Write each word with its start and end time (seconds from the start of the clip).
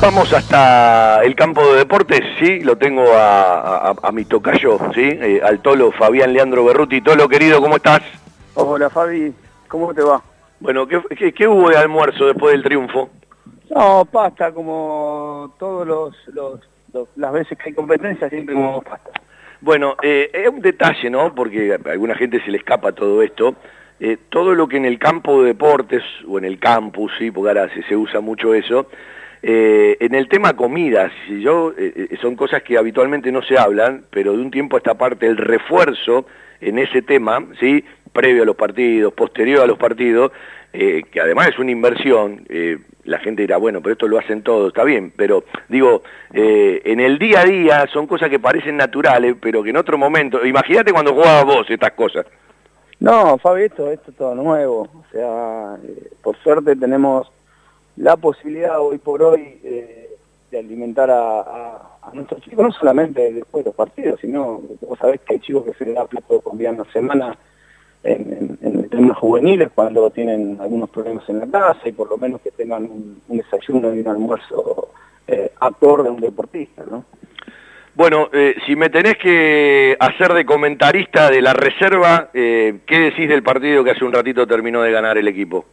Vamos 0.00 0.32
hasta 0.32 1.22
el 1.24 1.34
campo 1.34 1.60
de 1.72 1.80
deportes, 1.80 2.22
sí, 2.38 2.60
lo 2.60 2.76
tengo 2.76 3.04
a, 3.14 4.10
mi 4.14 4.24
tocayo, 4.24 4.78
sí, 4.94 5.02
eh, 5.02 5.42
al 5.44 5.60
tolo 5.60 5.92
Fabián 5.92 6.32
Leandro 6.32 6.64
Berruti. 6.64 7.02
Tolo, 7.02 7.28
querido, 7.28 7.60
¿cómo 7.60 7.76
estás? 7.76 8.00
Hola, 8.54 8.88
Fabi, 8.88 9.34
¿cómo 9.68 9.92
te 9.92 10.00
va? 10.00 10.22
Bueno, 10.58 10.86
¿qué, 10.86 11.46
hubo 11.46 11.68
de 11.68 11.76
almuerzo 11.76 12.24
después 12.24 12.52
del 12.52 12.62
triunfo? 12.62 13.10
No, 13.68 14.06
pasta, 14.06 14.52
como 14.52 15.54
todos 15.58 15.86
los, 15.86 16.16
las 17.16 17.32
veces 17.32 17.58
que 17.58 17.68
hay 17.68 17.74
competencia, 17.74 18.30
siempre 18.30 18.54
como 18.54 18.80
pasta. 18.80 19.10
Bueno, 19.60 19.96
eh, 20.02 20.30
es 20.32 20.48
un 20.48 20.62
detalle, 20.62 21.10
¿no? 21.10 21.34
Porque 21.34 21.74
a 21.74 21.90
alguna 21.90 22.14
gente 22.14 22.42
se 22.42 22.50
le 22.50 22.56
escapa 22.56 22.92
todo 22.92 23.22
esto. 23.22 23.54
Eh, 24.00 24.16
todo 24.30 24.54
lo 24.54 24.66
que 24.66 24.78
en 24.78 24.86
el 24.86 24.98
campo 24.98 25.42
de 25.42 25.48
deportes 25.48 26.02
o 26.26 26.38
en 26.38 26.46
el 26.46 26.58
campus, 26.58 27.12
sí, 27.18 27.30
porque 27.30 27.48
ahora 27.50 27.68
se 27.86 27.94
usa 27.94 28.20
mucho 28.20 28.54
eso, 28.54 28.86
eh, 29.42 29.96
en 30.00 30.14
el 30.14 30.28
tema 30.28 30.54
comidas, 30.54 31.10
yo, 31.28 31.72
eh, 31.76 32.08
eh, 32.10 32.18
son 32.20 32.36
cosas 32.36 32.62
que 32.62 32.76
habitualmente 32.76 33.32
no 33.32 33.40
se 33.40 33.58
hablan, 33.58 34.04
pero 34.10 34.32
de 34.32 34.38
un 34.38 34.50
tiempo 34.50 34.76
a 34.76 34.78
esta 34.78 34.94
parte 34.94 35.26
el 35.26 35.38
refuerzo 35.38 36.26
en 36.60 36.78
ese 36.78 37.00
tema, 37.00 37.42
¿sí? 37.58 37.82
previo 38.12 38.42
a 38.42 38.46
los 38.46 38.56
partidos, 38.56 39.14
posterior 39.14 39.62
a 39.62 39.66
los 39.66 39.78
partidos, 39.78 40.32
que 40.72 41.20
además 41.20 41.48
es 41.48 41.58
una 41.58 41.70
inversión, 41.72 42.44
la 43.04 43.18
gente 43.18 43.42
dirá, 43.42 43.56
bueno, 43.56 43.80
pero 43.80 43.94
esto 43.94 44.06
lo 44.06 44.18
hacen 44.18 44.42
todos, 44.42 44.68
está 44.68 44.84
bien, 44.84 45.12
pero 45.16 45.44
digo, 45.68 46.02
en 46.32 47.00
el 47.00 47.18
día 47.18 47.40
a 47.40 47.44
día 47.44 47.86
son 47.92 48.06
cosas 48.06 48.30
que 48.30 48.38
parecen 48.38 48.76
naturales, 48.76 49.34
pero 49.40 49.62
que 49.62 49.70
en 49.70 49.76
otro 49.76 49.96
momento, 49.96 50.44
imagínate 50.44 50.92
cuando 50.92 51.14
jugabas 51.14 51.44
vos 51.44 51.70
estas 51.70 51.92
cosas. 51.92 52.26
No, 53.00 53.38
Fabi, 53.38 53.62
esto, 53.62 53.90
esto 53.90 54.10
es 54.10 54.16
todo 54.16 54.34
nuevo, 54.34 54.82
o 54.82 55.04
sea, 55.10 55.76
por 56.22 56.36
suerte 56.36 56.76
tenemos 56.76 57.30
la 57.96 58.16
posibilidad 58.16 58.80
hoy 58.80 58.98
por 58.98 59.22
hoy 59.22 59.58
eh, 59.62 60.10
de 60.50 60.58
alimentar 60.58 61.10
a, 61.10 61.86
nuestros 62.12 62.40
chicos, 62.42 62.64
no 62.64 62.72
solamente 62.72 63.32
después 63.32 63.64
de 63.64 63.68
los 63.68 63.76
partidos, 63.76 64.18
sino 64.20 64.62
vos 64.80 64.98
sabés 64.98 65.20
que 65.20 65.34
hay 65.34 65.40
chicos 65.40 65.64
que 65.64 65.74
se 65.74 65.84
les 65.84 65.94
da 65.94 66.06
plato 66.06 66.40
con 66.40 66.58
una 66.58 66.84
semana 66.92 67.36
en, 68.02 68.58
en, 68.62 68.88
en 68.90 69.14
juveniles 69.14 69.70
cuando 69.74 70.10
tienen 70.10 70.58
algunos 70.60 70.90
problemas 70.90 71.28
en 71.28 71.38
la 71.38 71.46
casa 71.46 71.88
y 71.88 71.92
por 71.92 72.08
lo 72.08 72.16
menos 72.16 72.40
que 72.40 72.50
tengan 72.50 72.84
un, 72.84 73.20
desayuno 73.28 73.94
y 73.94 74.00
un 74.00 74.08
almuerzo 74.08 74.88
eh, 75.28 75.52
acorde 75.60 76.10
un 76.10 76.20
deportista, 76.20 76.82
¿no? 76.90 77.04
Bueno, 77.94 78.30
eh, 78.32 78.54
si 78.66 78.76
me 78.76 78.88
tenés 78.88 79.18
que 79.18 79.96
hacer 79.98 80.32
de 80.32 80.46
comentarista 80.46 81.30
de 81.30 81.42
la 81.42 81.52
reserva, 81.52 82.30
eh, 82.32 82.78
¿qué 82.86 82.98
decís 82.98 83.28
del 83.28 83.42
partido 83.42 83.84
que 83.84 83.90
hace 83.90 84.04
un 84.04 84.12
ratito 84.12 84.46
terminó 84.46 84.80
de 84.82 84.92
ganar 84.92 85.18
el 85.18 85.28
equipo? 85.28 85.66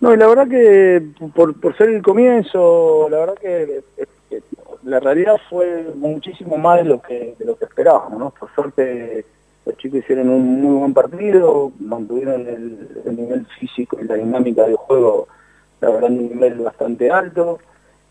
No, 0.00 0.12
y 0.12 0.16
la 0.16 0.26
verdad 0.26 0.48
que 0.48 1.02
por, 1.34 1.76
ser 1.76 1.88
el 1.90 2.02
comienzo, 2.02 3.08
la 3.10 3.18
verdad 3.18 3.34
que, 3.40 3.82
la 4.84 5.00
realidad 5.00 5.36
fue 5.48 5.90
muchísimo 5.94 6.56
más 6.58 6.78
de 6.78 6.84
lo 6.84 7.00
que, 7.00 7.34
de 7.38 7.44
lo 7.44 7.56
que 7.56 7.64
esperábamos, 7.64 8.18
¿no? 8.18 8.30
Por 8.30 8.54
suerte 8.54 9.24
los 9.66 9.76
chicos 9.78 9.98
hicieron 9.98 10.28
un 10.28 10.62
muy 10.62 10.78
buen 10.78 10.94
partido, 10.94 11.72
mantuvieron 11.80 12.46
el, 12.46 13.16
nivel 13.16 13.46
físico 13.58 13.98
y 14.00 14.04
la 14.04 14.14
dinámica 14.14 14.62
del 14.62 14.76
juego, 14.76 15.26
la 15.80 15.90
verdad, 15.90 16.10
un 16.10 16.28
nivel 16.28 16.60
bastante 16.60 17.10
alto, 17.10 17.58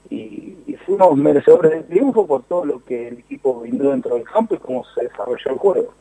y, 0.09 0.51
fuimos 0.85 1.17
merecedores 1.17 1.71
del 1.71 1.85
triunfo 1.85 2.27
por 2.27 2.43
todo 2.43 2.63
lo 2.63 2.85
que 2.85 3.07
el 3.07 3.17
equipo 3.17 3.61
brindó 3.61 3.89
dentro 3.89 4.13
del 4.13 4.23
campo 4.23 4.53
y 4.53 4.59
cómo 4.59 4.83
se 4.93 5.05
desarrolló 5.05 5.49
el 5.49 5.57
juego. 5.57 5.93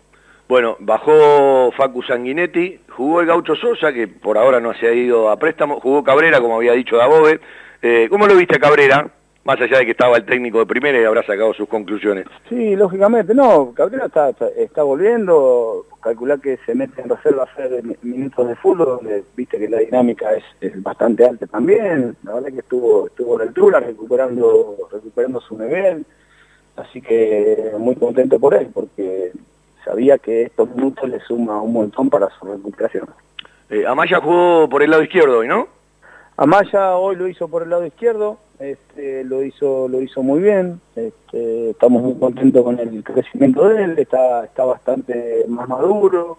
Bueno, 0.46 0.76
bajó 0.78 1.72
Facu 1.72 2.02
Sanguinetti, 2.02 2.80
jugó 2.90 3.22
el 3.22 3.26
Gaucho 3.26 3.56
Sosa, 3.56 3.94
que 3.94 4.08
por 4.08 4.36
ahora 4.36 4.60
no 4.60 4.74
se 4.74 4.86
ha 4.86 4.92
ido 4.92 5.30
a 5.30 5.38
préstamo, 5.38 5.80
jugó 5.80 6.04
Cabrera, 6.04 6.38
como 6.40 6.56
había 6.56 6.72
dicho 6.72 6.96
Dabove. 6.96 7.40
Eh, 7.80 8.08
¿Cómo 8.10 8.26
lo 8.26 8.36
viste 8.36 8.58
Cabrera? 8.58 9.08
Más 9.44 9.60
allá 9.60 9.78
de 9.78 9.86
que 9.86 9.90
estaba 9.92 10.16
el 10.16 10.24
técnico 10.24 10.58
de 10.58 10.66
primera 10.66 11.00
y 11.00 11.04
habrá 11.04 11.22
sacado 11.22 11.52
sus 11.54 11.68
conclusiones. 11.68 12.26
Sí, 12.48 12.76
lógicamente, 12.76 13.34
no, 13.34 13.72
Cabrera 13.72 14.06
está, 14.06 14.30
está, 14.56 14.82
volviendo, 14.82 15.86
calcular 16.02 16.38
que 16.40 16.58
se 16.66 16.74
mete 16.74 17.00
en 17.00 17.08
reserva 17.08 17.42
a 17.42 17.52
hacer 17.52 17.82
minutos 18.02 18.46
de 18.46 18.54
fútbol, 18.56 19.00
donde 19.02 19.22
viste 19.34 19.58
que 19.58 19.68
la 19.68 19.78
dinámica 19.78 20.28
es, 20.60 20.82
bastante 20.82 21.26
alta 21.26 21.46
también, 21.46 22.16
la 22.22 22.34
verdad 22.34 22.52
que 22.52 22.60
estuvo, 22.60 23.06
estuvo 23.06 23.38
la 23.38 23.44
altura, 23.44 23.80
recuperando, 23.80 24.76
recuperando 24.90 25.40
su 25.40 25.58
nivel, 25.58 26.04
así 26.76 27.00
que 27.00 27.72
muy 27.78 27.96
contento 27.96 28.38
por 28.38 28.54
él, 28.54 28.68
porque 28.72 29.32
sabía 29.84 30.18
que 30.18 30.42
estos 30.42 30.68
minutos 30.74 31.08
le 31.08 31.20
suma 31.20 31.60
un 31.60 31.72
montón 31.72 32.10
para 32.10 32.28
su 32.38 32.46
recuperación. 32.46 33.08
Eh, 33.70 33.84
Amaya 33.86 34.20
jugó 34.20 34.68
por 34.68 34.82
el 34.82 34.90
lado 34.90 35.02
izquierdo 35.02 35.38
hoy, 35.38 35.48
¿no? 35.48 35.68
Amaya 36.36 36.96
hoy 36.96 37.16
lo 37.16 37.28
hizo 37.28 37.48
por 37.48 37.62
el 37.62 37.70
lado 37.70 37.86
izquierdo, 37.86 38.38
este, 38.58 39.22
lo 39.24 39.42
hizo 39.42 39.88
lo 39.88 40.00
hizo 40.02 40.22
muy 40.22 40.40
bien, 40.40 40.80
este, 40.96 41.70
estamos 41.70 42.02
muy 42.02 42.14
contentos 42.14 42.64
con 42.64 42.78
el 42.80 43.04
crecimiento 43.04 43.68
de 43.68 43.84
él, 43.84 43.98
está, 43.98 44.44
está 44.44 44.64
bastante 44.64 45.44
más 45.48 45.68
maduro, 45.68 46.38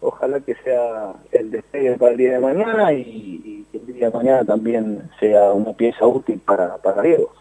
ojalá 0.00 0.38
que 0.40 0.54
sea 0.56 1.14
el 1.32 1.50
despegue 1.50 1.96
para 1.98 2.12
el 2.12 2.18
día 2.18 2.32
de 2.34 2.38
mañana 2.38 2.92
y, 2.92 3.66
que 3.72 3.78
el 3.78 3.86
día 3.86 4.10
de 4.10 4.16
mañana 4.16 4.44
también 4.44 5.10
sea 5.18 5.52
una 5.52 5.72
pieza 5.72 6.06
útil 6.06 6.40
para, 6.44 6.76
para 6.76 7.02
Diego. 7.02 7.32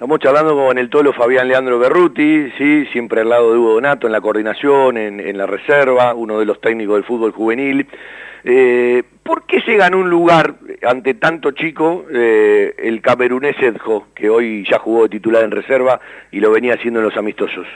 Estamos 0.00 0.18
charlando 0.18 0.56
con 0.56 0.78
el 0.78 0.88
tolo 0.88 1.12
Fabián 1.12 1.46
Leandro 1.46 1.78
Berruti, 1.78 2.50
¿sí? 2.56 2.86
siempre 2.86 3.20
al 3.20 3.28
lado 3.28 3.52
de 3.52 3.58
Hugo 3.58 3.74
Donato 3.74 4.06
en 4.06 4.14
la 4.14 4.22
coordinación, 4.22 4.96
en, 4.96 5.36
la 5.36 5.44
reserva, 5.44 6.14
uno 6.14 6.38
de 6.38 6.46
los 6.46 6.58
técnicos 6.58 6.94
del 6.94 7.04
fútbol 7.04 7.32
juvenil. 7.32 7.86
Eh, 8.42 9.02
¿Por 9.22 9.42
qué 9.42 9.60
se 9.60 9.76
ganó 9.76 9.98
un 9.98 10.08
lugar 10.08 10.54
ante 10.88 11.12
tanto 11.12 11.50
chico 11.50 12.06
eh, 12.10 12.74
el 12.78 13.02
camerunés 13.02 13.56
Edjo, 13.60 14.06
que 14.14 14.30
hoy 14.30 14.64
ya 14.66 14.78
jugó 14.78 15.02
de 15.02 15.10
titular 15.10 15.44
en 15.44 15.50
reserva 15.50 16.00
y 16.32 16.40
lo 16.40 16.50
venía 16.50 16.76
haciendo 16.76 17.00
en 17.00 17.04
los 17.04 17.16
amistosos? 17.18 17.66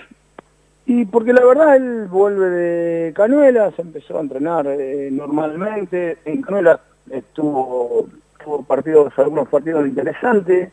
Y 0.86 1.04
porque 1.04 1.34
la 1.34 1.44
verdad 1.44 1.76
él 1.76 2.06
vuelve 2.08 2.46
de 2.48 3.12
Canuelas, 3.12 3.78
empezó 3.78 4.16
a 4.16 4.22
entrenar 4.22 4.66
eh, 4.66 5.10
normalmente, 5.12 6.16
en 6.24 6.40
Canuelas 6.40 6.80
estuvo, 7.10 8.08
tuvo 8.42 8.64
partidos, 8.64 9.12
algunos 9.18 9.46
partidos 9.46 9.86
interesantes, 9.86 10.72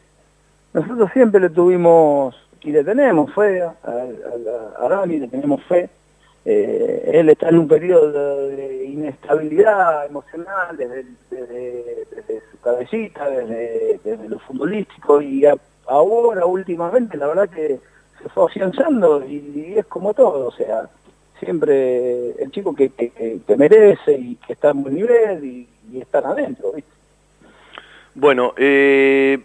nosotros 0.73 1.09
siempre 1.13 1.41
le 1.41 1.49
tuvimos 1.49 2.35
y 2.63 2.71
le 2.71 2.83
tenemos 2.83 3.33
fe 3.33 3.61
a, 3.61 3.75
a, 3.83 5.05
le 5.05 5.27
tenemos 5.27 5.63
fe. 5.63 5.89
Eh, 6.43 7.11
él 7.13 7.29
está 7.29 7.49
en 7.49 7.59
un 7.59 7.67
periodo 7.67 8.47
de 8.47 8.85
inestabilidad 8.85 10.05
emocional 10.07 10.75
desde, 10.75 11.05
su 12.51 12.59
cabecita, 12.61 13.29
desde, 13.29 14.27
lo 14.27 14.39
futbolístico 14.39 15.21
y 15.21 15.43
ahora 15.85 16.45
últimamente 16.45 17.17
la 17.17 17.27
verdad 17.27 17.49
que 17.49 17.79
se 18.21 18.29
fue 18.29 18.45
afianzando 18.45 19.23
y, 19.27 19.75
es 19.77 19.85
como 19.85 20.15
todo, 20.15 20.47
o 20.47 20.51
sea, 20.51 20.89
siempre 21.39 22.31
el 22.41 22.51
chico 22.51 22.73
que, 22.73 22.89
que, 22.89 23.41
merece 23.55 24.13
y 24.13 24.35
que 24.35 24.53
está 24.53 24.71
en 24.71 24.81
buen 24.81 24.95
nivel 24.95 25.43
y, 25.43 25.67
y 25.91 26.01
están 26.01 26.25
adentro, 26.25 26.71
¿viste? 26.71 26.91
Bueno, 28.15 28.53
eh, 28.57 29.39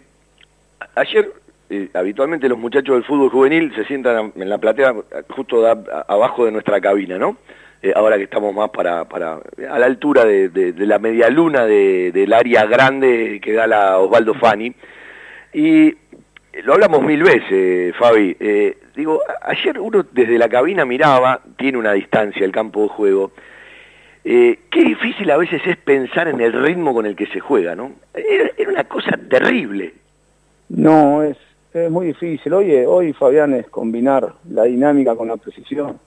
ayer 0.95 1.31
eh, 1.69 1.89
habitualmente 1.93 2.47
los 2.47 2.57
muchachos 2.57 2.95
del 2.95 3.03
fútbol 3.03 3.29
juvenil 3.29 3.73
se 3.75 3.83
sientan 3.85 4.31
en 4.35 4.49
la 4.49 4.57
platea 4.57 4.95
justo 5.29 5.67
abajo 5.67 6.45
de 6.45 6.51
nuestra 6.51 6.79
cabina, 6.79 7.17
¿no? 7.17 7.37
Eh, 7.81 7.91
ahora 7.93 8.17
que 8.17 8.23
estamos 8.23 8.55
más 8.55 8.69
para, 8.69 9.05
para 9.05 9.39
a 9.69 9.77
la 9.77 9.85
altura 9.85 10.23
de, 10.25 10.73
la 10.77 10.97
media 10.97 11.29
luna 11.29 11.65
del 11.65 12.33
área 12.33 12.65
grande 12.65 13.39
que 13.43 13.53
da 13.53 13.67
la 13.67 13.99
Osvaldo 13.99 14.33
Fani. 14.33 14.73
Y 15.53 15.93
lo 16.63 16.73
hablamos 16.73 17.03
mil 17.03 17.21
veces, 17.21 17.95
Fabi. 17.97 18.35
Eh, 18.39 18.77
digo, 18.95 19.21
ayer 19.41 19.77
uno 19.79 20.05
desde 20.11 20.37
la 20.37 20.47
cabina 20.47 20.85
miraba, 20.85 21.41
tiene 21.57 21.77
una 21.77 21.91
distancia 21.91 22.45
el 22.45 22.51
campo 22.51 22.83
de 22.83 22.89
juego. 22.89 23.31
qué 24.23 24.57
difícil 24.71 25.29
a 25.31 25.37
veces 25.37 25.61
es 25.65 25.75
pensar 25.77 26.29
en 26.29 26.39
el 26.39 26.53
ritmo 26.53 26.93
con 26.93 27.05
el 27.05 27.15
que 27.15 27.27
se 27.27 27.41
juega, 27.41 27.75
¿no? 27.75 27.91
era 28.13 28.69
una 28.69 28.85
cosa 28.85 29.17
terrible. 29.29 29.93
No, 30.69 31.23
es, 31.23 31.37
es 31.73 31.89
muy 31.89 32.07
difícil. 32.07 32.53
Hoy, 32.53 32.73
hoy, 32.85 33.13
Fabián, 33.13 33.53
es 33.53 33.67
combinar 33.69 34.33
la 34.49 34.63
dinámica 34.63 35.15
con 35.15 35.27
la 35.29 35.37
precisión 35.37 35.99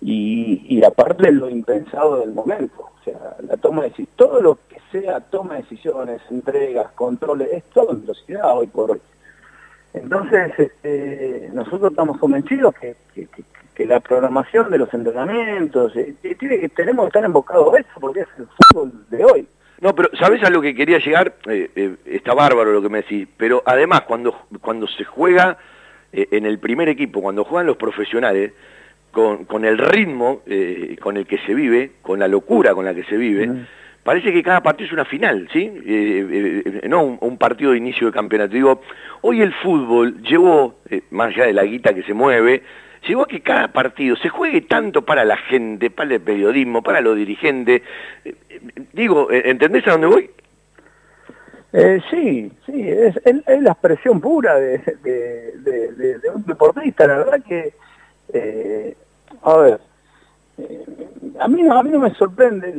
y, 0.00 0.64
y 0.68 0.84
aparte 0.84 1.30
lo 1.32 1.48
impensado 1.48 2.20
del 2.20 2.32
momento. 2.32 2.90
O 3.00 3.04
sea, 3.04 3.36
la 3.46 3.56
toma 3.56 3.82
de 3.84 3.92
todo 4.16 4.40
lo 4.40 4.58
que 4.68 4.78
sea 4.90 5.20
toma 5.20 5.54
de 5.54 5.62
decisiones, 5.62 6.20
entregas, 6.30 6.92
controles, 6.92 7.48
es 7.52 7.64
todo 7.64 7.92
en 7.92 8.02
velocidad 8.02 8.56
hoy 8.56 8.66
por 8.66 8.92
hoy. 8.92 9.00
Entonces, 9.94 10.52
este, 10.58 11.50
nosotros 11.52 11.90
estamos 11.90 12.18
convencidos 12.18 12.74
que, 12.74 12.96
que, 13.14 13.86
la 13.86 14.00
programación 14.00 14.70
de 14.72 14.78
los 14.78 14.92
entrenamientos, 14.92 15.94
eh, 15.94 16.16
tiene 16.36 16.68
tenemos 16.70 17.04
que 17.04 17.08
estar 17.08 17.24
enfocados 17.24 17.72
a 17.72 17.78
eso, 17.78 18.00
porque 18.00 18.20
es 18.20 18.28
el 18.36 18.48
fútbol 18.48 18.92
de 19.08 19.24
hoy. 19.24 19.47
¿Sabes 20.18 20.42
a 20.42 20.50
lo 20.50 20.60
que 20.60 20.74
quería 20.74 20.98
llegar? 20.98 21.34
Eh, 21.48 21.70
eh, 21.74 21.94
está 22.06 22.34
bárbaro 22.34 22.72
lo 22.72 22.82
que 22.82 22.88
me 22.88 22.98
decís, 22.98 23.26
pero 23.36 23.62
además 23.64 24.02
cuando, 24.02 24.46
cuando 24.60 24.86
se 24.86 25.04
juega 25.04 25.56
eh, 26.12 26.28
en 26.32 26.46
el 26.46 26.58
primer 26.58 26.88
equipo, 26.88 27.22
cuando 27.22 27.44
juegan 27.44 27.66
los 27.66 27.76
profesionales, 27.76 28.52
con, 29.10 29.46
con 29.46 29.64
el 29.64 29.78
ritmo 29.78 30.42
con 31.00 31.16
el 31.16 31.26
que 31.26 31.38
se 31.38 31.54
vive, 31.54 31.92
con 32.02 32.18
la 32.18 32.28
locura 32.28 32.74
con 32.74 32.84
la 32.84 32.94
que 32.94 33.04
se 33.04 33.16
vive, 33.16 33.50
parece 34.02 34.32
que 34.32 34.42
cada 34.42 34.62
partido 34.62 34.86
es 34.86 34.92
una 34.92 35.06
final, 35.06 35.48
¿sí? 35.50 35.66
no 36.86 37.02
un, 37.02 37.18
un, 37.22 37.38
partido 37.38 37.72
de 37.72 37.78
inicio 37.78 38.08
de 38.08 38.12
campeonato. 38.12 38.52
Digo, 38.52 38.82
hoy 39.22 39.40
el 39.40 39.54
fútbol 39.54 40.22
llevó, 40.22 40.76
más 41.10 41.28
allá 41.28 41.46
de 41.46 41.54
la 41.54 41.64
guita 41.64 41.94
que 41.94 42.02
se 42.02 42.12
mueve, 42.12 42.62
llegó 43.06 43.22
a 43.22 43.26
que 43.26 43.40
cada 43.40 43.68
partido 43.68 44.16
se 44.16 44.28
juegue 44.28 44.62
tanto 44.62 45.02
para 45.02 45.24
la 45.24 45.36
gente, 45.36 45.90
para 45.90 46.14
el 46.14 46.20
periodismo, 46.20 46.82
para 46.82 47.00
los 47.00 47.16
dirigentes. 47.16 47.82
digo, 48.92 49.28
¿entendés 49.30 49.86
a 49.86 49.92
dónde 49.92 50.06
voy? 50.06 50.30
Eh, 51.72 52.00
sí, 52.10 52.50
sí, 52.64 52.88
es, 52.88 53.14
la 53.46 53.72
expresión 53.72 54.20
pura 54.20 54.54
de, 54.56 54.80
un 56.34 56.44
deportista, 56.46 57.06
la 57.06 57.18
verdad 57.18 57.42
que, 57.46 57.74
eh, 58.32 58.96
a 59.42 59.56
ver, 59.58 59.80
eh, 60.56 60.84
a, 61.38 61.46
mí 61.46 61.62
no, 61.62 61.78
a 61.78 61.82
mí 61.82 61.90
no 61.90 62.00
me 62.00 62.14
sorprende 62.14 62.74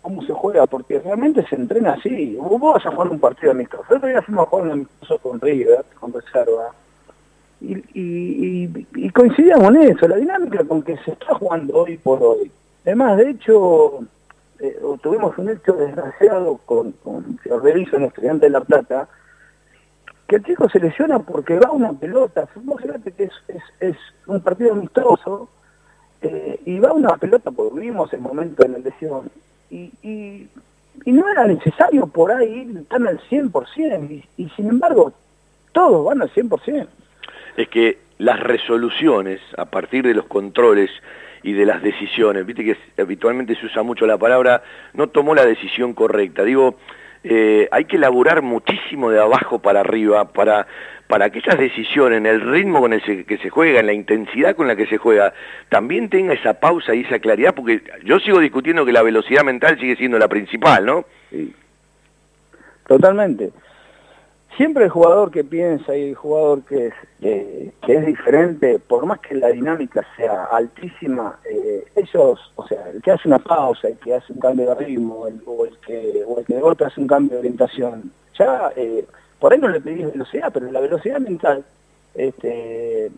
cómo 0.00 0.22
se 0.22 0.32
juega, 0.32 0.66
porque 0.66 1.00
realmente 1.00 1.46
se 1.48 1.56
entrena 1.56 1.92
así. 1.92 2.36
Vos 2.36 2.60
vas 2.60 2.86
a 2.86 2.90
jugar 2.90 3.08
un 3.08 3.20
partido 3.20 3.52
amistoso. 3.52 3.84
El 3.90 3.96
otro 3.98 4.08
día 4.08 4.22
fuimos 4.22 4.46
a 4.46 4.50
jugar 4.50 4.66
un 4.66 4.72
amistoso 4.72 5.18
con 5.18 5.40
River, 5.40 5.84
con 5.98 6.12
Reserva, 6.14 6.72
y, 7.60 7.74
y, 7.94 8.86
y 8.94 9.10
coincidíamos 9.10 9.74
en 9.74 9.82
eso, 9.82 10.08
la 10.08 10.16
dinámica 10.16 10.64
con 10.64 10.82
que 10.82 10.96
se 10.98 11.12
está 11.12 11.34
jugando 11.34 11.74
hoy 11.82 11.98
por 11.98 12.22
hoy. 12.22 12.50
Además, 12.84 13.18
de 13.18 13.30
hecho 13.30 14.00
eh, 14.58 14.78
tuvimos 15.02 15.36
un 15.38 15.50
hecho 15.50 15.72
desgraciado 15.74 16.58
con, 16.64 16.92
con 16.92 17.38
Fiordelizo, 17.38 17.96
en 17.96 18.04
Estudiante 18.04 18.46
de 18.46 18.50
La 18.50 18.60
Plata, 18.60 19.08
que 20.26 20.36
el 20.36 20.44
chico 20.44 20.68
se 20.68 20.78
lesiona 20.78 21.18
porque 21.18 21.58
va 21.58 21.70
una 21.70 21.92
pelota, 21.92 22.46
fíjate 22.46 23.12
que 23.12 23.30
es, 23.80 23.96
un 24.26 24.40
partido 24.40 24.72
amistoso, 24.72 25.48
eh, 26.22 26.60
y 26.66 26.78
va 26.78 26.92
una 26.92 27.16
pelota, 27.16 27.50
porque 27.50 27.80
vimos 27.80 28.12
el 28.12 28.20
momento 28.20 28.62
de 28.62 28.68
la 28.68 28.78
lesión, 28.78 29.30
y, 29.70 30.48
no 31.06 31.28
era 31.28 31.46
necesario 31.46 32.06
por 32.06 32.30
ahí 32.30 32.70
estar 32.76 33.00
al 33.06 33.18
100%, 33.28 34.10
y, 34.10 34.24
y 34.36 34.48
sin 34.50 34.68
embargo, 34.68 35.12
todos 35.72 36.04
van 36.04 36.22
al 36.22 36.30
100%. 36.32 36.86
Es 37.60 37.68
que 37.68 37.98
las 38.18 38.40
resoluciones, 38.40 39.40
a 39.56 39.66
partir 39.66 40.04
de 40.04 40.14
los 40.14 40.26
controles, 40.26 40.90
y 41.42 41.52
de 41.52 41.66
las 41.66 41.82
decisiones. 41.82 42.44
Viste 42.46 42.64
que 42.64 42.76
habitualmente 43.00 43.54
se 43.56 43.66
usa 43.66 43.82
mucho 43.82 44.06
la 44.06 44.18
palabra, 44.18 44.62
no 44.94 45.08
tomó 45.08 45.34
la 45.34 45.44
decisión 45.44 45.94
correcta. 45.94 46.44
Digo, 46.44 46.76
eh, 47.24 47.68
hay 47.70 47.84
que 47.84 47.96
elaborar 47.96 48.42
muchísimo 48.42 49.10
de 49.10 49.20
abajo 49.20 49.58
para 49.58 49.80
arriba 49.80 50.32
para, 50.32 50.66
para 51.06 51.30
que 51.30 51.38
esas 51.40 51.58
decisiones, 51.58 52.18
en 52.18 52.26
el 52.26 52.40
ritmo 52.40 52.80
con 52.80 52.92
el 52.92 53.02
que 53.02 53.38
se 53.38 53.50
juega, 53.50 53.80
en 53.80 53.86
la 53.86 53.92
intensidad 53.92 54.54
con 54.54 54.68
la 54.68 54.76
que 54.76 54.86
se 54.86 54.98
juega, 54.98 55.32
también 55.68 56.08
tenga 56.08 56.34
esa 56.34 56.54
pausa 56.54 56.94
y 56.94 57.00
esa 57.00 57.18
claridad, 57.18 57.54
porque 57.54 57.82
yo 58.04 58.18
sigo 58.20 58.38
discutiendo 58.40 58.84
que 58.84 58.92
la 58.92 59.02
velocidad 59.02 59.44
mental 59.44 59.78
sigue 59.78 59.96
siendo 59.96 60.18
la 60.18 60.28
principal, 60.28 60.84
¿no? 60.84 61.04
Totalmente 62.86 63.50
siempre 64.56 64.84
el 64.84 64.90
jugador 64.90 65.30
que 65.30 65.44
piensa 65.44 65.96
y 65.96 66.10
el 66.10 66.14
jugador 66.14 66.62
que 66.62 66.88
es, 66.88 66.94
que 67.20 67.72
es 67.86 68.06
diferente, 68.06 68.78
por 68.78 69.06
más 69.06 69.20
que 69.20 69.34
la 69.34 69.48
dinámica 69.48 70.04
sea 70.16 70.44
altísima, 70.44 71.38
eh, 71.50 71.84
ellos, 71.96 72.52
o 72.56 72.66
sea, 72.66 72.88
el 72.90 73.02
que 73.02 73.12
hace 73.12 73.28
una 73.28 73.38
pausa, 73.38 73.88
el 73.88 73.98
que 73.98 74.14
hace 74.14 74.32
un 74.32 74.40
cambio 74.40 74.66
de 74.66 74.74
ritmo, 74.74 75.26
el, 75.26 75.40
o, 75.46 75.64
el 75.64 75.76
que, 75.78 76.24
o 76.26 76.38
el 76.38 76.46
que 76.46 76.54
de 76.54 76.60
golpe 76.60 76.84
hace 76.84 77.00
un 77.00 77.06
cambio 77.06 77.32
de 77.32 77.38
orientación, 77.40 78.12
ya 78.38 78.72
eh, 78.76 79.04
por 79.38 79.52
ahí 79.52 79.58
no 79.58 79.68
le 79.68 79.80
pedís 79.80 80.12
velocidad, 80.12 80.50
pero 80.52 80.70
la 80.70 80.80
velocidad 80.80 81.20
mental 81.20 81.64
este, 82.14 83.10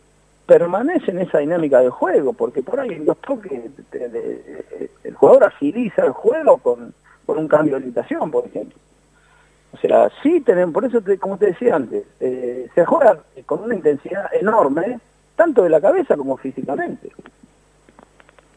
permanece 0.47 1.11
en 1.11 1.21
esa 1.21 1.39
dinámica 1.39 1.81
de 1.81 1.91
juego, 1.91 2.33
porque 2.33 2.63
por 2.63 2.81
ahí 2.81 2.91
en 2.91 3.05
los 3.05 3.19
toques 3.19 3.53
el 3.93 5.15
jugador 5.15 5.45
agiliza 5.45 6.05
el 6.05 6.13
juego 6.13 6.59
con, 6.59 6.95
con 7.27 7.39
un 7.39 7.49
cambio 7.49 7.73
de 7.73 7.79
orientación, 7.79 8.31
por 8.31 8.47
ejemplo. 8.47 8.77
O 9.73 9.77
sea, 9.79 10.11
sí 10.23 10.41
tenemos, 10.43 10.75
por 10.75 10.85
eso, 10.85 11.01
como 11.19 11.39
te 11.39 11.47
decía 11.47 11.77
antes, 11.77 12.05
eh, 12.21 12.69
se 12.75 12.85
juega 12.85 13.19
con 13.47 13.63
una 13.63 13.75
intensidad 13.75 14.27
enorme, 14.35 14.99
tanto 15.35 15.63
de 15.63 15.71
la 15.71 15.81
cabeza 15.81 16.17
como 16.17 16.37
físicamente. 16.37 17.11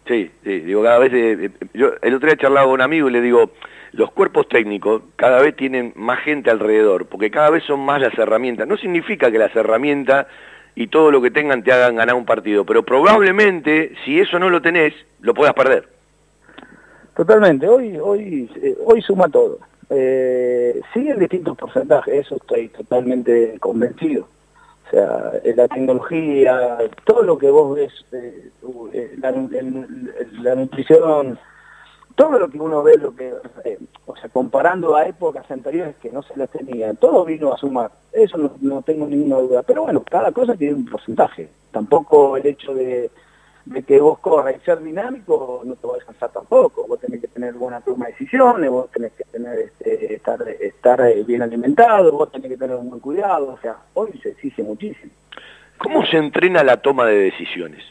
Sí, 0.06 0.30
sí, 0.44 0.60
digo, 0.60 0.84
cada 0.84 1.00
vez, 1.00 1.14
eh, 1.14 1.46
eh, 1.46 1.68
yo 1.74 1.94
el 2.02 2.14
otro 2.14 2.28
día 2.28 2.38
charlaba 2.38 2.66
con 2.66 2.76
un 2.76 2.82
amigo 2.82 3.10
y 3.10 3.14
le 3.14 3.22
digo, 3.22 3.52
los 3.94 4.12
cuerpos 4.12 4.48
técnicos 4.50 5.02
cada 5.16 5.42
vez 5.42 5.56
tienen 5.56 5.94
más 5.96 6.20
gente 6.20 6.52
alrededor, 6.52 7.08
porque 7.08 7.32
cada 7.32 7.50
vez 7.50 7.64
son 7.64 7.80
más 7.80 8.02
las 8.02 8.16
herramientas. 8.18 8.68
No 8.68 8.78
significa 8.78 9.32
que 9.32 9.40
las 9.40 9.56
herramientas 9.56 10.28
y 10.76 10.88
todo 10.88 11.12
lo 11.12 11.22
que 11.22 11.32
tengan 11.32 11.64
te 11.64 11.72
hagan 11.72 11.96
ganar 11.96 12.16
un 12.16 12.26
partido, 12.26 12.66
pero 12.66 12.84
probablemente 12.84 13.94
si 14.04 14.20
eso 14.20 14.38
no 14.38 14.50
lo 14.50 14.62
tenés, 14.62 14.94
lo 15.22 15.34
puedas 15.34 15.54
perder. 15.54 15.88
Totalmente, 17.16 17.68
hoy, 17.70 17.98
hoy, 17.98 18.50
hoy 18.86 19.02
suma 19.02 19.30
todo. 19.30 19.60
Eh, 19.90 20.82
sí 20.94 21.08
en 21.08 21.20
distintos 21.20 21.58
porcentajes, 21.58 22.26
eso 22.26 22.36
estoy 22.36 22.70
totalmente 22.70 23.58
convencido. 23.60 24.28
O 24.88 24.92
sea, 24.92 25.32
la 25.56 25.68
tecnología, 25.68 26.78
todo 27.06 27.24
lo 27.24 27.38
que 27.38 27.50
vos 27.50 27.76
ves, 27.76 27.92
eh, 28.12 28.52
eh, 28.94 29.16
la, 29.18 30.56
nutrición, 30.56 31.40
todo 32.16 32.38
lo 32.38 32.50
que 32.50 32.60
uno 32.60 32.84
ve, 32.84 32.98
lo 32.98 33.16
que, 33.16 33.34
eh, 33.64 33.80
o 34.06 34.16
sea, 34.16 34.30
comparando 34.30 34.96
a 34.96 35.08
épocas 35.08 35.50
anteriores 35.50 35.96
que 35.98 36.12
no 36.12 36.22
se 36.22 36.38
las 36.38 36.50
tenía, 36.50 36.94
todo 36.94 37.26
vino 37.26 37.52
a 37.52 37.58
sumar. 37.58 37.92
Eso 38.12 38.38
no, 38.38 38.52
no 38.62 38.82
tengo 38.84 39.08
ninguna 39.08 39.38
duda. 39.38 39.64
Pero 39.64 39.84
bueno, 39.84 40.04
cada 40.04 40.32
cosa 40.32 40.56
tiene 40.56 40.76
un 40.76 40.86
porcentaje. 40.86 41.50
Tampoco 41.72 42.38
el 42.38 42.46
hecho 42.46 42.74
de 42.74 43.10
de 43.66 43.84
que 43.84 44.00
vos 44.00 44.20
corras 44.20 44.56
y 44.56 44.64
ser 44.64 44.82
dinámico 44.82 45.62
no 45.66 45.76
te 45.76 45.88
va 45.88 45.94
a 45.94 45.98
descansar 45.98 46.32
tampoco. 46.32 46.86
Vos 46.88 47.00
tenés 47.00 47.20
que 47.20 47.28
tener 47.28 47.54
buena 47.56 47.82
toma 47.82 48.06
de 48.06 48.12
decisiones, 48.12 48.70
vos 48.70 48.92
tenés 48.92 49.14
que 49.14 49.24
tener 49.26 49.60
este, 49.60 50.14
estar, 50.14 50.48
estar 50.48 51.02
eh, 51.02 51.24
bien 51.24 51.42
alimentado, 51.42 52.12
vos 52.12 52.32
tenés 52.32 52.52
que 52.52 52.58
tener 52.58 52.76
un 52.76 52.90
buen 52.90 53.02
cuidado. 53.02 53.54
O 53.54 53.58
sea, 53.60 53.78
hoy 53.96 54.12
se 54.22 54.30
exige 54.30 54.62
muchísimo. 54.62 55.12
¿Cómo 55.78 56.06
se 56.06 56.18
entrena 56.18 56.64
la 56.64 56.78
toma 56.78 57.06
de 57.06 57.16
decisiones? 57.16 57.84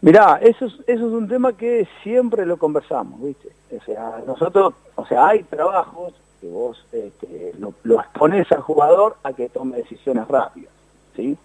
Mirá, 0.00 0.38
eso 0.40 0.66
es, 0.66 0.74
eso 0.86 1.06
es 1.06 1.12
un 1.12 1.28
tema 1.28 1.56
que 1.56 1.88
siempre 2.02 2.46
lo 2.46 2.58
conversamos, 2.58 3.20
¿viste? 3.22 3.48
O 3.76 3.82
sea, 3.82 4.22
nosotros, 4.24 4.74
o 4.94 5.04
sea, 5.06 5.28
hay 5.28 5.42
trabajos 5.42 6.14
que 6.40 6.48
vos 6.48 6.86
este, 6.92 7.52
lo, 7.58 7.74
lo 7.82 8.00
expones 8.00 8.50
al 8.52 8.60
jugador 8.60 9.16
a 9.24 9.32
que 9.32 9.48
tome 9.48 9.78
decisiones 9.78 10.28
rápidas, 10.28 10.72
¿sí? 11.16 11.36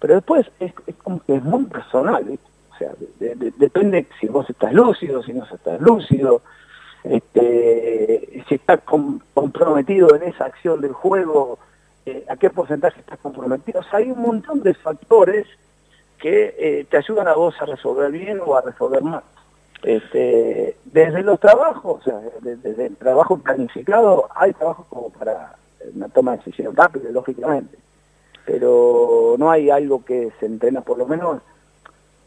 Pero 0.00 0.14
después 0.14 0.46
es, 0.60 0.72
como 1.02 1.20
que 1.20 1.36
es 1.36 1.42
muy 1.42 1.64
personal, 1.64 2.38
o 2.72 2.78
sea, 2.78 2.92
depende 3.18 4.06
si 4.20 4.28
vos 4.28 4.48
estás 4.50 4.72
lúcido, 4.72 5.22
si 5.22 5.32
no 5.32 5.44
estás 5.44 5.80
lúcido, 5.80 6.42
este, 7.04 8.44
si 8.48 8.56
estás 8.56 8.80
comprometido 8.82 10.14
en 10.14 10.24
esa 10.24 10.44
acción 10.44 10.80
del 10.80 10.92
juego, 10.92 11.58
eh, 12.04 12.24
a 12.28 12.36
qué 12.36 12.50
porcentaje 12.50 13.00
estás 13.00 13.18
comprometido. 13.18 13.80
O 13.80 13.82
sea, 13.84 14.00
hay 14.00 14.10
un 14.10 14.20
montón 14.20 14.62
de 14.62 14.74
factores 14.74 15.46
que 16.18 16.54
eh, 16.58 16.86
te 16.90 16.98
ayudan 16.98 17.28
a 17.28 17.34
vos 17.34 17.54
a 17.60 17.66
resolver 17.66 18.10
bien 18.10 18.40
o 18.44 18.56
a 18.56 18.60
resolver 18.60 19.02
mal. 19.02 19.22
Este, 19.82 20.76
desde 20.84 21.22
los 21.22 21.40
trabajos, 21.40 22.00
o 22.00 22.04
sea, 22.04 22.20
desde, 22.40 22.86
el 22.86 22.96
trabajo 22.96 23.38
planificado, 23.38 24.28
hay 24.34 24.52
trabajos 24.52 24.86
como 24.88 25.10
para 25.10 25.56
una 25.94 26.08
toma 26.08 26.32
de 26.32 26.38
decisión 26.38 26.74
rápida, 26.74 27.10
lógicamente 27.10 27.78
pero 28.46 29.34
no 29.38 29.50
hay 29.50 29.68
algo 29.68 30.04
que 30.04 30.32
se 30.38 30.46
entrena, 30.46 30.80
por 30.80 30.96
lo 30.96 31.06
menos 31.06 31.42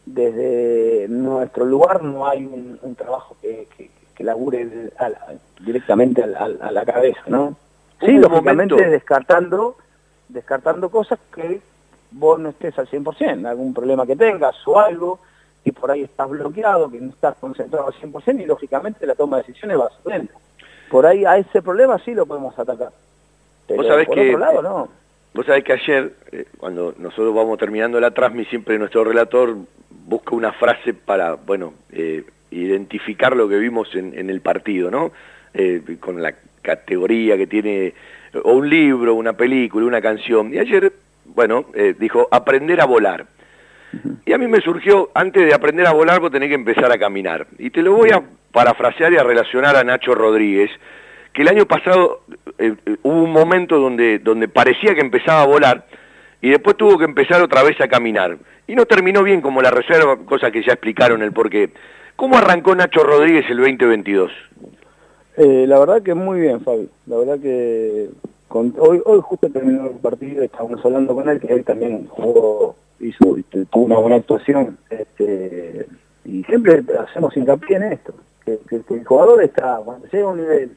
desde 0.04 1.06
nuestro 1.08 1.64
lugar 1.64 2.02
no 2.02 2.26
hay 2.26 2.44
un, 2.44 2.94
trabajo 2.94 3.36
que, 3.40 3.66
que, 3.76 3.90
labure 4.22 4.90
directamente 5.60 6.22
a, 6.22 6.46
la 6.46 6.84
cabeza, 6.84 7.22
¿no? 7.28 7.56
Sí, 8.00 8.12
lógicamente 8.18 8.86
descartando, 8.86 9.76
descartando 10.28 10.90
cosas 10.90 11.18
que 11.34 11.62
vos 12.10 12.38
no 12.38 12.50
estés 12.50 12.78
al 12.78 12.86
100%, 12.86 13.46
algún 13.46 13.72
problema 13.72 14.06
que 14.06 14.16
tengas 14.16 14.56
o 14.68 14.78
algo, 14.78 15.20
y 15.64 15.72
por 15.72 15.90
ahí 15.90 16.02
estás 16.02 16.28
bloqueado, 16.28 16.90
que 16.90 17.00
no 17.00 17.08
estás 17.08 17.36
concentrado 17.40 17.86
al 17.86 17.94
100% 17.94 18.42
y 18.42 18.44
lógicamente 18.44 19.06
la 19.06 19.14
toma 19.14 19.38
de 19.38 19.44
decisiones 19.44 19.80
va 19.80 19.86
a 19.86 20.02
ser 20.02 20.12
lenta. 20.12 20.34
Por 20.90 21.06
ahí 21.06 21.24
a 21.24 21.38
ese 21.38 21.62
problema 21.62 21.98
sí 21.98 22.12
lo 22.12 22.26
podemos 22.26 22.58
atacar. 22.58 22.92
Pero 23.66 23.82
por 24.04 24.18
otro 24.18 24.38
lado 24.38 24.60
no 24.60 24.99
Vos 25.32 25.46
sabés 25.46 25.62
que 25.62 25.72
ayer, 25.72 26.12
eh, 26.32 26.44
cuando 26.58 26.94
nosotros 26.98 27.32
vamos 27.34 27.56
terminando 27.58 28.00
la 28.00 28.10
transmisión, 28.10 28.50
siempre 28.50 28.78
nuestro 28.78 29.04
relator 29.04 29.56
busca 30.06 30.34
una 30.34 30.52
frase 30.52 30.92
para, 30.92 31.34
bueno, 31.34 31.74
eh, 31.92 32.24
identificar 32.50 33.36
lo 33.36 33.48
que 33.48 33.58
vimos 33.58 33.94
en, 33.94 34.28
el 34.28 34.40
partido, 34.40 34.90
¿no? 34.90 35.12
Eh, 35.54 35.82
con 36.00 36.20
la 36.20 36.34
categoría 36.62 37.36
que 37.36 37.46
tiene, 37.46 37.94
o 38.42 38.54
un 38.54 38.68
libro, 38.68 39.14
una 39.14 39.34
película, 39.34 39.86
una 39.86 40.00
canción. 40.00 40.52
Y 40.52 40.58
ayer, 40.58 40.92
bueno, 41.26 41.66
dijo, 41.98 42.26
aprender 42.30 42.80
a 42.80 42.86
volar. 42.86 43.24
Y 44.26 44.32
a 44.32 44.38
mí 44.38 44.48
me 44.48 44.60
surgió, 44.60 45.10
antes 45.14 45.46
de 45.46 45.54
aprender 45.54 45.86
a 45.86 45.92
volar, 45.92 46.18
vos 46.18 46.32
tenés 46.32 46.48
que 46.48 46.54
empezar 46.56 46.90
a 46.90 46.98
caminar. 46.98 47.46
Y 47.58 47.70
te 47.70 47.82
lo 47.82 47.94
voy 47.94 48.10
a 48.10 48.22
parafrasear 48.52 49.12
y 49.12 49.16
a 49.16 49.22
relacionar 49.22 49.76
a 49.76 49.84
Nacho 49.84 50.14
Rodríguez, 50.14 50.70
que 51.32 51.42
el 51.42 51.48
año 51.48 51.66
pasado 51.66 52.22
eh, 52.58 52.74
eh, 52.86 52.96
hubo 53.02 53.22
un 53.22 53.32
momento 53.32 53.78
donde, 53.78 54.18
donde 54.18 54.48
parecía 54.48 54.94
que 54.94 55.00
empezaba 55.00 55.42
a 55.42 55.46
volar 55.46 55.86
y 56.40 56.50
después 56.50 56.76
tuvo 56.76 56.98
que 56.98 57.04
empezar 57.04 57.42
otra 57.42 57.62
vez 57.62 57.80
a 57.80 57.88
caminar. 57.88 58.36
Y 58.66 58.74
no 58.74 58.86
terminó 58.86 59.22
bien 59.22 59.40
como 59.40 59.62
la 59.62 59.70
reserva, 59.70 60.16
cosa 60.24 60.50
que 60.50 60.62
ya 60.62 60.72
explicaron 60.72 61.22
el 61.22 61.32
porqué. 61.32 61.70
¿Cómo 62.16 62.36
arrancó 62.36 62.74
Nacho 62.74 63.02
Rodríguez 63.02 63.44
el 63.50 63.58
2022? 63.58 64.30
Eh, 65.36 65.64
la 65.66 65.78
verdad 65.78 66.02
que 66.02 66.14
muy 66.14 66.40
bien, 66.40 66.60
Fabi. 66.60 66.88
La 67.06 67.16
verdad 67.16 67.38
que 67.40 68.08
hoy, 68.48 69.00
hoy 69.04 69.20
justo 69.22 69.48
terminó 69.50 69.86
el 69.86 69.96
partido, 69.96 70.42
estábamos 70.42 70.84
hablando 70.84 71.14
con 71.14 71.28
él, 71.28 71.40
que 71.40 71.52
él 71.52 71.64
también 71.64 72.06
jugó, 72.08 72.76
hizo, 73.00 73.36
tuvo 73.70 73.84
una 73.84 73.96
buena 73.96 74.16
actuación. 74.16 74.78
Este, 74.90 75.86
y 76.24 76.42
siempre 76.44 76.82
hacemos 76.98 77.36
hincapié 77.36 77.76
en 77.76 77.82
esto, 77.84 78.14
que, 78.44 78.58
el 78.70 79.04
jugador 79.04 79.42
está, 79.42 79.80
cuando 79.84 80.06
llega 80.08 80.24
a 80.24 80.28
un 80.28 80.40
nivel 80.40 80.70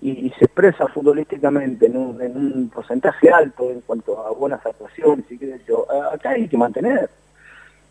y, 0.00 0.30
se 0.38 0.44
expresa 0.44 0.86
futbolísticamente 0.88 1.86
en 1.86 1.96
un, 1.96 2.70
porcentaje 2.72 3.30
alto 3.30 3.70
en 3.70 3.80
cuanto 3.80 4.24
a 4.24 4.30
buenas 4.30 4.64
actuaciones 4.64 5.24
y 5.30 5.38
qué 5.38 5.60
yo, 5.66 5.86
acá 6.12 6.30
hay 6.30 6.48
que 6.48 6.56
mantener. 6.56 7.10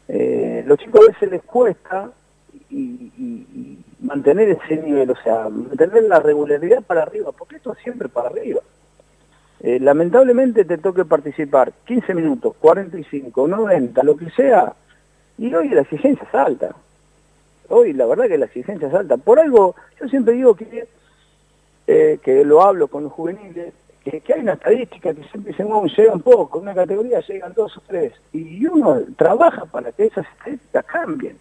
Eh, 0.08 0.64
los 0.66 0.78
chicos 0.80 1.02
a 1.02 1.12
veces 1.12 1.32
les 1.32 1.44
cuesta 1.44 2.12
y, 2.70 3.78
mantener 4.00 4.50
ese 4.50 4.78
nivel, 4.78 5.10
o 5.10 5.16
sea, 5.16 5.50
mantener 5.50 6.04
la 6.04 6.20
regularidad 6.20 6.84
para 6.84 7.02
arriba, 7.02 7.32
porque 7.32 7.56
esto 7.56 7.74
es 7.74 7.80
siempre 7.80 8.08
para 8.08 8.30
arriba. 8.30 8.62
Eh, 9.60 9.80
lamentablemente 9.80 10.66
te 10.66 10.78
toque 10.78 11.04
participar 11.04 11.74
15 11.86 12.14
minutos, 12.14 12.56
45, 12.60 13.48
90, 13.48 14.04
lo 14.04 14.16
que 14.16 14.30
sea, 14.30 14.74
y 15.38 15.54
hoy 15.54 15.70
la 15.70 15.82
exigencia 15.82 16.28
es 16.28 16.36
alta. 16.36 16.76
Hoy 17.70 17.92
la 17.94 18.06
verdad 18.06 18.28
que 18.28 18.38
la 18.38 18.46
exigencia 18.46 18.88
es 18.88 18.94
alta. 18.94 19.18
Por 19.18 19.40
algo, 19.40 19.76
yo 20.00 20.08
siempre 20.08 20.36
digo 20.36 20.56
que, 20.56 20.88
eh, 21.88 22.20
que 22.22 22.44
lo 22.44 22.62
hablo 22.62 22.88
con 22.88 23.04
los 23.04 23.14
juveniles, 23.14 23.74
que, 24.04 24.34
hay 24.34 24.42
una 24.42 24.54
estadística 24.54 25.14
que 25.14 25.24
siempre 25.24 25.52
dicen, 25.52 25.68
oh, 25.72 25.86
llegan 25.86 26.22
poco, 26.22 26.60
una 26.60 26.74
categoría 26.74 27.20
llegan 27.22 27.54
dos 27.54 27.78
o 27.78 27.82
tres, 27.88 28.14
y 28.32 28.66
uno 28.66 29.02
trabaja 29.18 29.66
para 29.66 29.92
que 29.92 30.06
esas 30.06 30.26
estadísticas 30.38 30.86
cambien. 30.86 31.38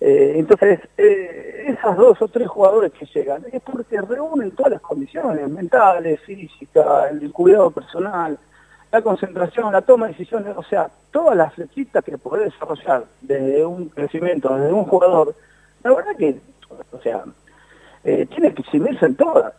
Eh, 0.00 0.34
entonces, 0.36 0.80
eh, 0.96 1.66
esas 1.68 1.96
dos 1.96 2.20
o 2.22 2.28
tres 2.28 2.48
jugadores 2.48 2.92
que 2.92 3.06
llegan 3.06 3.44
es 3.52 3.60
porque 3.62 4.00
reúnen 4.00 4.50
todas 4.52 4.72
las 4.72 4.80
condiciones 4.80 5.48
mentales, 5.48 6.20
físicas, 6.20 7.10
el 7.10 7.30
cuidado 7.32 7.70
personal, 7.70 8.38
la 8.90 9.02
concentración, 9.02 9.72
la 9.72 9.82
toma 9.82 10.06
de 10.06 10.12
decisiones, 10.12 10.56
o 10.56 10.62
sea, 10.62 10.90
todas 11.10 11.36
las 11.36 11.54
flechitas 11.54 12.02
que 12.02 12.16
podés 12.18 12.52
desarrollar 12.52 13.04
desde 13.20 13.64
un 13.64 13.88
crecimiento, 13.88 14.56
desde 14.56 14.72
un 14.72 14.84
jugador, 14.84 15.34
la 15.84 15.94
verdad 15.94 16.16
que, 16.16 16.40
o 16.92 17.00
sea, 17.00 17.24
eh, 18.04 18.26
tiene 18.26 18.54
que 18.54 18.62
exhibirse 18.62 19.06
en 19.06 19.16
todas. 19.16 19.54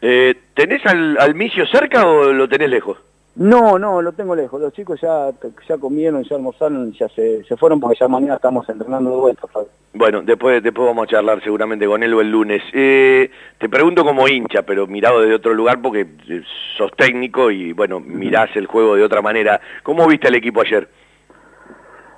¿Tenés 0.00 0.84
al, 0.86 1.16
al 1.18 1.34
Micio 1.34 1.64
cerca 1.66 2.06
o 2.06 2.32
lo 2.32 2.48
tenés 2.48 2.70
lejos? 2.70 2.98
No, 3.34 3.78
no, 3.78 4.02
lo 4.02 4.12
tengo 4.12 4.36
lejos. 4.36 4.60
Los 4.60 4.72
chicos 4.74 5.00
ya, 5.00 5.30
ya 5.66 5.78
comieron, 5.78 6.22
ya 6.24 6.36
almorzaron, 6.36 6.92
ya 6.92 7.08
se, 7.08 7.42
se 7.44 7.56
fueron 7.56 7.80
porque 7.80 7.98
ya 7.98 8.08
mañana 8.08 8.34
estamos 8.34 8.68
entrenando 8.68 9.10
de 9.10 9.16
vuelta, 9.16 9.48
Bueno, 9.94 10.20
después, 10.22 10.62
después 10.62 10.86
vamos 10.86 11.04
a 11.04 11.10
charlar 11.10 11.42
seguramente 11.42 11.86
con 11.86 12.02
él 12.02 12.12
o 12.12 12.20
el 12.20 12.30
lunes. 12.30 12.62
Eh, 12.74 13.30
te 13.58 13.68
pregunto 13.70 14.04
como 14.04 14.28
hincha, 14.28 14.62
pero 14.62 14.86
mirado 14.86 15.20
desde 15.22 15.34
otro 15.34 15.54
lugar 15.54 15.80
porque 15.80 16.06
eh, 16.28 16.42
sos 16.76 16.90
técnico 16.94 17.50
y, 17.50 17.72
bueno, 17.72 18.00
mirás 18.00 18.54
el 18.54 18.66
juego 18.66 18.96
de 18.96 19.04
otra 19.04 19.22
manera. 19.22 19.60
¿Cómo 19.82 20.06
viste 20.06 20.28
al 20.28 20.34
equipo 20.34 20.60
ayer? 20.60 20.86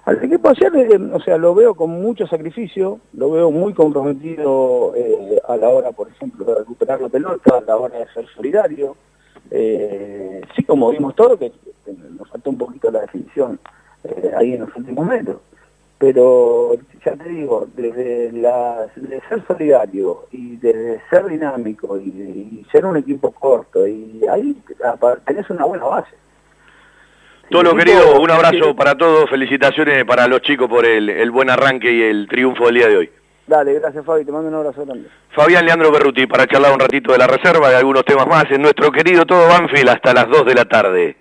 Al 0.06 0.22
equipo 0.22 0.50
ayer, 0.50 0.74
eh, 0.76 1.10
o 1.12 1.20
sea, 1.20 1.38
lo 1.38 1.54
veo 1.54 1.74
con 1.74 1.90
mucho 1.90 2.26
sacrificio, 2.26 3.00
lo 3.14 3.30
veo 3.30 3.50
muy 3.50 3.72
comprometido 3.72 4.92
a 5.48 5.56
la 5.56 5.68
hora, 5.68 5.92
por 5.92 6.08
ejemplo, 6.08 6.44
de 6.44 6.56
recuperar 6.56 7.00
la 7.00 7.08
pelota, 7.08 7.58
a 7.58 7.60
la 7.62 7.76
hora 7.76 7.98
de 7.98 8.06
ser 8.08 8.26
solidario, 8.34 8.96
eh, 9.50 10.40
sí, 10.56 10.64
como 10.64 10.90
vimos 10.90 11.14
todo, 11.14 11.38
que, 11.38 11.52
nos 12.18 12.28
faltó 12.28 12.50
un 12.50 12.58
poquito 12.58 12.90
la 12.90 13.02
definición 13.02 13.58
eh, 14.04 14.32
ahí 14.36 14.54
en 14.54 14.60
los 14.60 14.76
últimos 14.76 15.06
metros. 15.06 15.40
Pero 15.98 16.74
ya 17.04 17.14
te 17.14 17.28
digo, 17.28 17.66
desde 17.76 18.30
ser 19.28 19.46
solidario 19.46 20.26
y 20.32 20.56
de 20.56 21.00
ser 21.08 21.26
dinámico 21.26 21.98
y, 21.98 22.66
ser 22.70 22.84
un 22.84 22.96
equipo 22.96 23.30
corto, 23.30 23.86
y 23.86 24.22
ahí 24.30 24.60
tenés 25.24 25.48
una 25.50 25.64
buena 25.64 25.84
base. 25.84 26.14
Todo 27.50 27.62
lo 27.62 27.76
querido, 27.76 28.20
un 28.20 28.30
abrazo 28.30 28.74
para 28.74 28.94
todos, 28.94 29.28
felicitaciones 29.30 30.04
para 30.04 30.26
los 30.26 30.40
chicos 30.40 30.68
por 30.68 30.86
el, 30.86 31.08
el 31.10 31.30
buen 31.30 31.50
arranque 31.50 31.92
y 31.92 32.02
el 32.02 32.26
triunfo 32.28 32.66
del 32.66 32.74
día 32.74 32.88
de 32.88 32.96
hoy. 32.96 33.10
Dale, 33.46 33.74
gracias 33.74 34.04
Fabi, 34.06 34.24
te 34.24 34.32
mando 34.32 34.48
un 34.48 34.54
abrazo 34.54 34.86
grande. 34.86 35.08
Fabián 35.30 35.66
Leandro 35.66 35.92
Berruti 35.92 36.26
para 36.26 36.46
charlar 36.46 36.72
un 36.72 36.80
ratito 36.80 37.12
de 37.12 37.18
la 37.18 37.26
reserva 37.26 37.70
y 37.70 37.74
algunos 37.74 38.04
temas 38.04 38.26
más 38.26 38.44
en 38.50 38.62
nuestro 38.62 38.90
querido 38.90 39.26
Todo 39.26 39.48
Banfield 39.48 39.90
hasta 39.90 40.14
las 40.14 40.28
2 40.28 40.46
de 40.46 40.54
la 40.54 40.64
tarde. 40.64 41.16